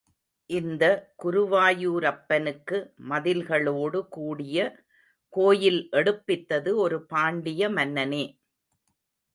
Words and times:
இந்த 0.49 0.83
குருவாயூரப்பனுக்கு 1.23 2.77
மதில்களோடு 3.09 4.01
கூடிய 4.09 4.57
கோயில் 5.33 5.81
எடுப்பித்தது 5.91 6.73
ஒரு 6.75 6.99
பாண்டிய 7.05 7.69
மன்னனே. 7.69 8.25